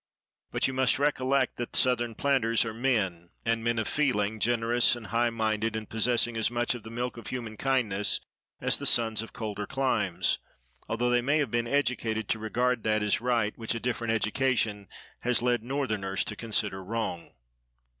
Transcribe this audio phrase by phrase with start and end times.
[0.51, 5.05] But you must recollect that Southern planters are men, and men of feeling, generous and
[5.05, 8.19] high minded, and possessing as much of the "milk of human kindness"
[8.59, 13.21] as the sons of colder climes—although they may have been educated to regard that as
[13.21, 14.87] right which a different education
[15.19, 17.33] has led Northerners to consider wrong.